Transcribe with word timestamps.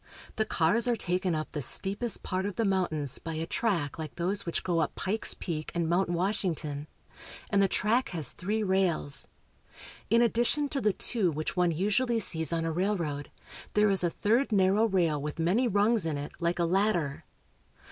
The 0.35 0.45
cars 0.47 0.87
are 0.87 0.95
taken 0.95 1.35
up 1.35 1.51
the 1.51 1.61
steepest 1.61 2.23
part 2.23 2.47
of 2.47 2.55
the 2.55 2.65
mountains 2.65 3.19
by 3.19 3.35
a 3.35 3.45
track 3.45 3.99
like 3.99 4.15
those 4.15 4.47
which 4.47 4.63
go 4.63 4.79
up 4.79 4.95
Pikes 4.95 5.35
Peak 5.35 5.71
and 5.75 5.87
Mount 5.87 6.09
Wash 6.09 6.41
ington, 6.41 6.87
and 7.51 7.61
the 7.61 7.67
track 7.67 8.09
has 8.09 8.31
three 8.31 8.63
rails. 8.63 9.27
In 10.09 10.23
addition 10.23 10.69
to 10.69 10.81
the 10.81 10.93
two, 10.93 11.29
which 11.29 11.55
one 11.55 11.71
usually 11.71 12.19
sees 12.19 12.51
on 12.51 12.65
a 12.65 12.71
railroad, 12.71 13.29
there 13.75 13.91
is 13.91 14.03
a 14.03 14.09
third 14.09 14.51
narrow 14.51 14.85
rail 14.87 15.21
with 15.21 15.37
many 15.37 15.67
rungs 15.67 16.07
in 16.07 16.17
it, 16.17 16.31
like 16.39 16.57
a 16.57 16.65
ladder. 16.65 17.23